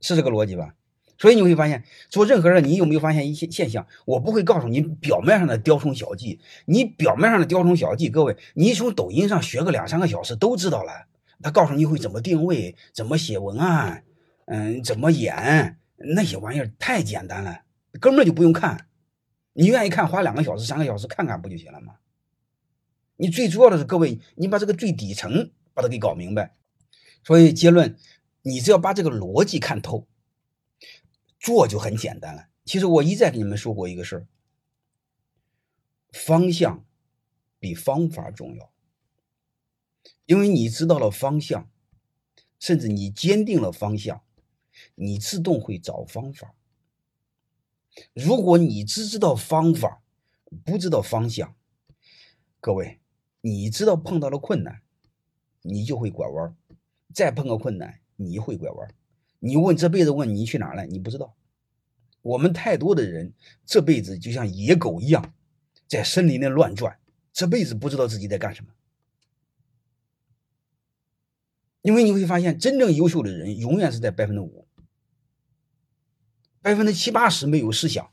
[0.00, 0.74] 是这个逻辑吧？
[1.18, 3.86] 所以你会发现，做任何事，你有没有发现一些现象？
[4.06, 11.08] 我不会告诉你表面上的雕虫小技，你表面上的雕虫小技，各位，你从抖音上学个两三个小时都知道了。
[11.42, 14.04] 他告诉你会怎么定位，怎么写文案，
[14.46, 17.62] 嗯，怎么演，那些玩意儿太简单了，
[18.00, 18.88] 根本就不用看。
[19.52, 21.96] 你愿意看，花两个小时、三个小时看看不就行了吗？
[23.16, 26.56] 你最主要的是，各位，你把这个最底层把它给搞明白。
[27.24, 27.96] 所以结论，
[28.42, 30.06] 你只要把这个逻辑看透，
[31.38, 32.48] 做就很简单了。
[32.64, 34.26] 其实我一再跟你们说过一个事儿，
[36.12, 36.84] 方向
[37.58, 38.72] 比方法重要，
[40.30, 41.68] 因为你知道了方向，
[42.60, 44.22] 甚至你坚定了方向，
[44.94, 46.54] 你自动会找方法。
[48.14, 50.04] 如果你只知道方法，
[50.64, 51.56] 不知道方向，
[52.60, 53.00] 各位，
[53.40, 54.82] 你知道碰到了困难，
[55.62, 56.56] 你就会拐弯
[57.12, 58.88] 再碰个困难，你会拐弯
[59.40, 61.34] 你问这辈子问你去哪了，你不知道。
[62.22, 63.34] 我们太多的人
[63.66, 65.34] 这辈子就像野狗一样，
[65.88, 67.00] 在森林里乱转，
[67.32, 68.70] 这辈子不知道自己在干什么。
[71.82, 74.66] 因为你会发现，真正优秀的人永远是在百分之五，
[76.62, 78.08] 百分之七八十没有思想，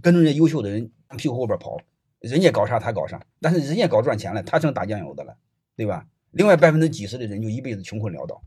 [0.00, 1.78] 跟着人优秀的人屁股后边跑，
[2.20, 5.36] 人家搞啥他搞啥，但是人家搞赚钱了，他成打酱油的了，
[5.76, 6.06] 对吧？
[6.30, 8.42] 另外百分之几十的人就一辈子穷困潦倒。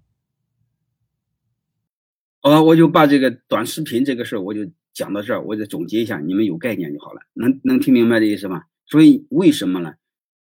[2.42, 4.70] 呃，我就把这个短视频这个事儿，我就。
[4.96, 7.20] 讲到这儿，我再总结一下，你们有概念就好了。
[7.34, 8.64] 能能听明白这意思吗？
[8.86, 9.96] 所以为什么呢？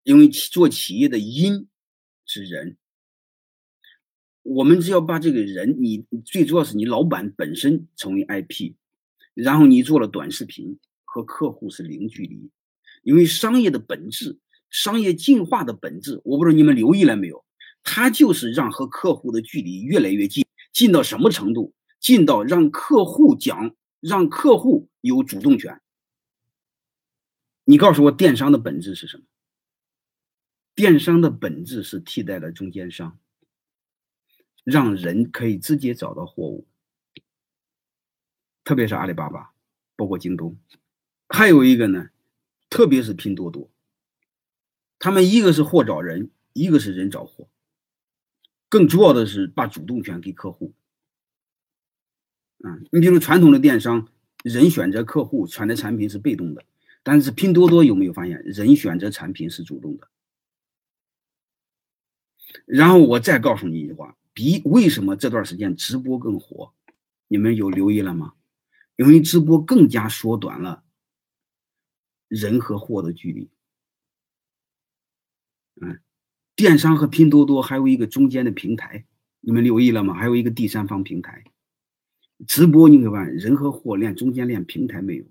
[0.05, 1.66] 因为做企业的因
[2.25, 2.77] 是人，
[4.44, 8.74] 我们只要把这个人，你最主要是你老板本身成为 IP，
[9.35, 12.48] 然后你做了短视频，和客户是零距离。
[13.02, 14.38] 因为商业的本质，
[14.70, 17.44] 商业进化的本质，我不知道你们留意了没有？
[17.83, 21.74] 它就是让和客户的距离越来越近，近到什么程度？
[21.98, 23.74] 近到让客户讲。
[24.07, 25.80] 让客户有主动权。
[27.64, 29.24] 你告诉我，电商的本质是什么？
[30.74, 33.18] 电商的本质是替代了中间商，
[34.64, 36.66] 让人可以直接找到货物。
[38.64, 39.53] 特别是阿里巴巴，
[39.94, 40.57] 包括京东，
[41.29, 42.09] 还有一个呢，
[42.70, 43.70] 特别是拼多多，
[44.98, 47.48] 他们一个是货找人，一个是人找货，
[48.70, 50.72] 更主要的是把主动权给客户。
[52.64, 54.09] 嗯，你比如传统的电商，
[54.42, 56.64] 人选择客户，选择产品是被动的，
[57.03, 60.09] 但是拼多多有没有发现，人选择产品是主动的？
[62.64, 66.75] 然后我再告诉你一句话，比为什么这段时间直播更火？
[67.29, 68.35] 你们有留意了吗？
[68.97, 70.85] 因为直播更加缩短了
[72.29, 73.49] 人和货的距离。
[75.81, 76.01] 嗯，
[76.55, 79.07] 电商和拼多多还有一个中间的平台，
[79.40, 80.14] 你们留意了吗？
[80.14, 81.42] 还有一个第三方平台。
[82.47, 85.25] 直播你会发现，人和货链中间连平台没有，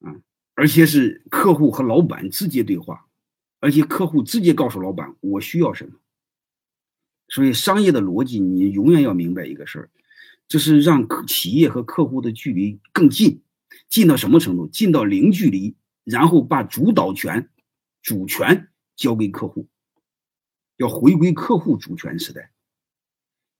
[0.00, 0.16] 啊，
[0.54, 3.06] 而且是客户和老板直接对话，
[3.60, 6.00] 而且客户直接告诉老板我需要什么。
[7.28, 9.90] 所以商业的逻辑，你永远要明白一个事儿，
[10.46, 13.42] 就是让企业和客户的距离更近，
[13.88, 14.66] 近到什么程度？
[14.68, 17.48] 近到零距离，然后把主导权、
[18.02, 19.68] 主权交给客户，
[20.76, 22.50] 要回归客户主权时代。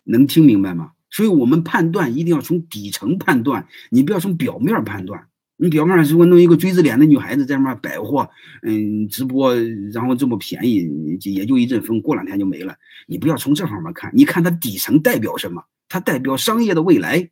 [0.04, 0.92] 能听明白吗？
[1.10, 5.28] 所以我们判断一定要从底层判断，你不要从表面判断。
[5.56, 8.28] 你表面上如果弄一个锥子脸的女孩子在那儿摆货，
[8.62, 9.54] 嗯，直播，
[9.92, 10.88] 然后这么便宜，
[11.22, 12.74] 也就一阵风，过两天就没了。
[13.06, 15.64] 你不要从这方面看，你看它底层代表什么？
[15.88, 17.30] 它代表商业的未来。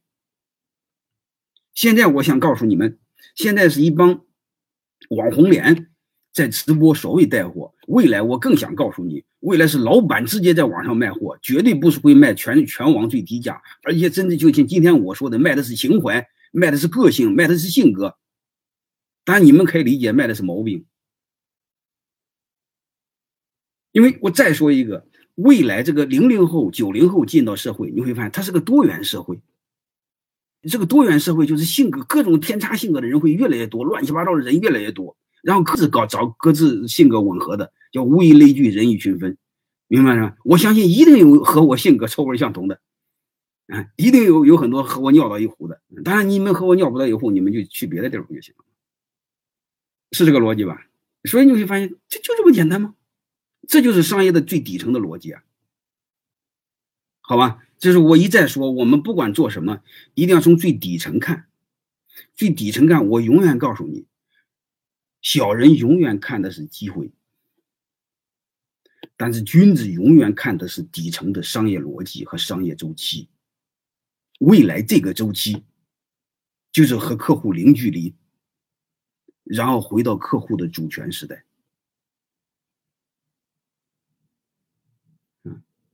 [1.74, 2.98] 现在我想告诉你们，
[3.34, 4.20] 现在是一帮
[5.10, 5.88] 网红脸。
[6.34, 18.16] 在直播所谓带货，未来我更想告诉你，未来是老板直接在网上卖货，绝对不是会卖全全网最低价，而且真的就像今天我说的，卖的是情怀，卖的是个性，卖的是性格。
[19.24, 20.86] 当然你们可以理解，卖的是毛病。
[23.90, 29.40] 因为我再说一个，未来这个零零后、九零后进到社会，你会发现它是个多元社会。
[30.62, 35.16] 这个多元社会就是性格各种偏差性格的人会越来越多，乱七八糟的人越来越多。
[35.42, 39.36] 然后各自搞找各自性格吻合的，叫物以类聚，人以群分，
[39.88, 40.36] 明白吗？
[40.44, 42.80] 我相信一定有和我性格臭味相同的，
[43.68, 45.80] 啊， 一定有有很多和我尿到一壶的。
[46.04, 48.64] 当然，你们和我尿不到一壶，你们就去别的地方就行了，
[50.12, 50.86] 是这个逻辑吧？
[51.24, 52.94] 所以你会发现，这就这么简单吗？
[53.68, 55.42] 这就是商业的最底层的逻辑啊，
[57.20, 57.64] 好吧？
[57.78, 59.82] 就是我一再说，我们不管做什么，
[60.14, 61.46] 一定要从最底层看，
[62.34, 63.06] 最底层看。
[63.08, 64.06] 我永远告诉你。
[65.20, 67.12] 小人永远看的是机会，
[69.16, 73.28] 但是君子永远看的是底层的商业逻辑和商业周期。
[74.42, 75.64] 未来这个周期
[76.72, 78.16] 就是和客户零距离，
[79.44, 81.44] 然后回到客户的主权时代。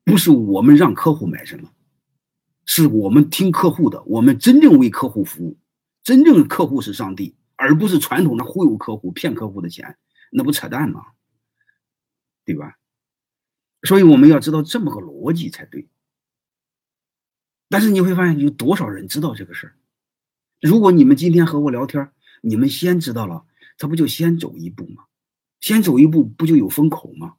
[0.02, 1.70] 不是我们让客户买什么，
[2.64, 5.58] 是我们听客户的，我们真正为客户服务，
[6.02, 7.34] 真正的客户是上帝。
[7.60, 9.98] 而不是传统的忽悠客户、骗客户的钱，
[10.30, 11.04] 那不扯淡吗？
[12.44, 12.78] 对吧？
[13.82, 15.88] 所以我们要知道这么个逻辑才对。
[17.68, 19.74] 但是你会发现，有多少人知道这个事儿？
[20.60, 22.10] 如果你们今天和我聊天，
[22.42, 23.44] 你们先知道了，
[23.76, 25.04] 他不就先走一步吗？
[25.60, 27.34] 先走一步，不就有风口吗？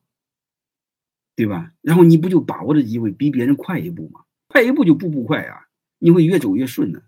[1.35, 1.73] 对吧？
[1.81, 4.21] 然后你不就把握着机会，比别人快一步吗？
[4.47, 5.67] 快一步就步步快呀，
[5.97, 7.03] 你会越走越顺的。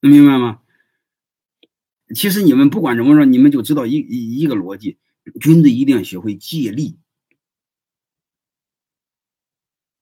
[0.00, 0.60] 能明白吗？
[2.14, 4.98] 其实你们不管怎么说，你们就知道一一一个逻辑：
[5.40, 6.98] 君子一定要学会借力，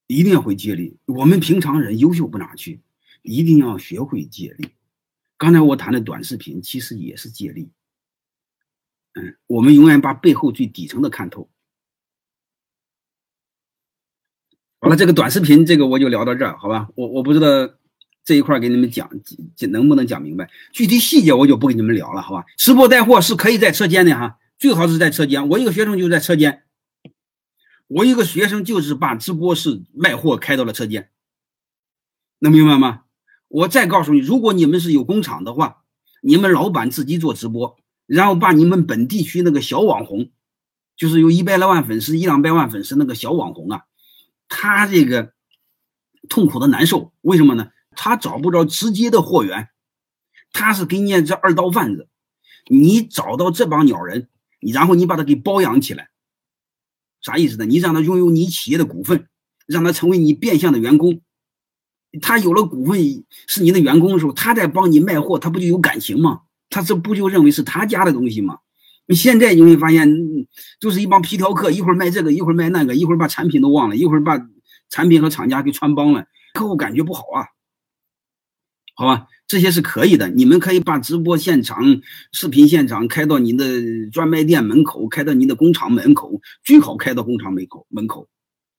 [0.07, 0.97] 一定要会借力。
[1.07, 2.81] 我们平常人优秀不哪去，
[3.23, 4.69] 一定要学会借力。
[5.37, 7.71] 刚才我谈的短视频，其实也是借力。
[9.15, 11.49] 嗯，我们永远把背后最底层的看透。
[14.81, 16.89] 好了，这个短视频，这个我就聊到这儿，好吧？
[16.95, 17.47] 我我不知道
[18.25, 19.09] 这一块给你们讲
[19.57, 22.45] 讲能不能讲明白，具体细节我就不跟你们聊了，好吧？
[22.59, 25.49] 直播带货是可以在车间的哈，最好是在车间。
[25.49, 26.64] 我一个学生就在车间，
[27.87, 31.11] 我一个学生就是把直播室卖货开到了车间，
[32.39, 33.03] 能明白吗？
[33.49, 35.85] 我再告诉你，如果你们是有工厂的话，
[36.23, 37.77] 你们老板自己做直播，
[38.07, 40.31] 然后把你们本地区那个小网红，
[40.97, 43.85] 就是有一百来万粉丝、一两百万粉丝那个小网红啊。
[44.49, 45.33] 他这个
[46.29, 47.71] 痛苦的难受，为什么呢？
[47.91, 49.69] 他找不着直接的货源，
[50.53, 52.09] 他是给你这二道贩子。
[52.67, 54.29] 你找到这帮鸟人，
[54.61, 56.09] 然后你把他给包养起来，
[57.25, 57.65] 啥意思呢？
[57.65, 59.27] 你让他拥有你企业的股份，
[59.67, 61.23] 让他成为你变相的员工。
[62.21, 66.43] 他有了股份是你的员工的时候，他在帮你卖货，他不就有感情吗？
[66.69, 68.59] 他这不就认为是他家的东西吗？
[69.07, 70.09] 你现在你会发现，
[70.79, 74.39] 就是一帮皮条客，一会儿卖这个，一会儿卖那个，一会儿把产品都忘了，一会儿把
[74.91, 77.47] 产品和厂家给穿帮了，客户感觉不好啊。
[78.95, 81.81] 好吧，这些是可以的，你们可以把直播现场、
[82.33, 88.29] 视频现场开到你的专卖店门口，开到你的工厂门口，最好开到工厂门口门口，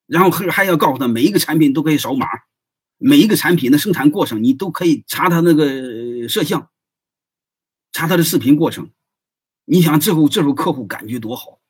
[0.06, 2.28] 然后还还要告诉他每一个产品都可以扫码，
[2.98, 6.70] 每一个产品的生产过程你都可以查他那个摄像，
[7.94, 8.90] 查他的视频过程。
[9.64, 11.62] 你想，这后这时候客户感觉多好，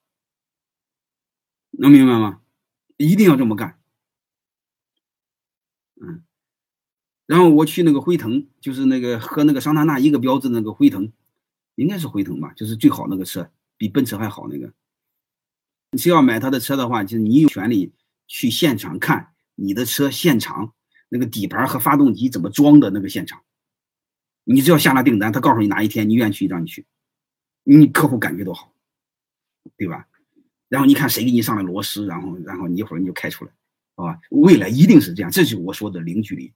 [1.73, 2.41] 能明白吗？
[2.97, 3.77] 一定要这么干。
[6.01, 6.24] 嗯，
[7.25, 11.11] 然后我去那个辉腾，就是那个和那个桑塔纳一个标志那个辉腾，
[11.75, 14.71] 应该是辉腾吧，就是最好那个车，比奔驰还好那个。
[15.91, 17.93] 你只要买他的车的话，就是你有权利
[18.27, 20.73] 去现场看你的车现场
[21.09, 23.41] 那个底盘和发动机怎么装的那个现场。
[24.43, 26.85] 你只要下了订单，他告诉你哪一天你愿意去，让你去。
[27.63, 28.71] 你客户感觉多好，
[29.75, 30.07] 对吧？
[30.67, 33.51] 然后你看谁给你上了螺丝，然后然后你一会儿你就开出来，
[33.95, 34.19] 好吧？
[34.29, 36.53] 未来一定是这样，这就是我说的零距离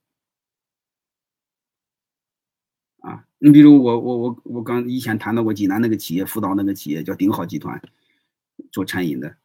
[2.99, 3.25] 啊！
[3.39, 7.81] 你比如我我我我刚以前谈到过济南那个企业辅导那个企业叫鼎好集团，
[8.71, 9.37] 做餐饮的，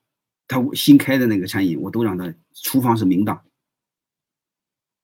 [0.49, 3.45] 他新开的那个餐饮我都让他厨房是明档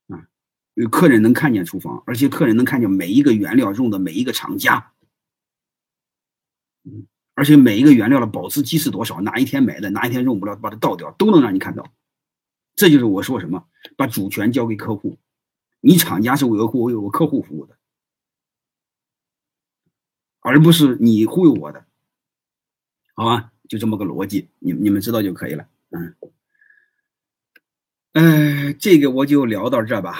[0.08, 0.26] 啊，
[0.74, 4.92] 有客人能看见厨房，而且客人能看见每一个原料用的每一个厂家。
[6.82, 9.20] 嗯，而且每一个原料的保质期是多少？
[9.20, 11.92] 哪一天买的，哪一天用不了，把它倒掉，都能让你看到。
[12.74, 15.18] 这就是我说什么，把主权交给客户。
[15.80, 17.76] 你厂家是维护为我客户服务的，
[20.40, 21.84] 而不是你忽悠我的，
[23.14, 23.52] 好吧？
[23.68, 25.64] 就这么个逻辑，你你们知道就可以了。
[25.90, 26.14] 嗯，
[28.14, 30.18] 呃，这个我就聊到这吧。